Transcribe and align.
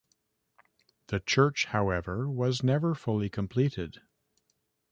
The 1.09 1.19
church, 1.19 1.65
however, 1.65 2.27
was 2.27 2.63
never 2.63 2.95
fully 2.95 3.29
completed. 3.29 4.01